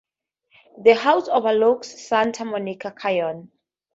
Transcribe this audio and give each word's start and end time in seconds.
The 0.83 0.95
house 0.95 1.27
overlooks 1.27 2.07
Santa 2.07 2.43
Monica 2.43 2.89
Canyon. 2.91 3.51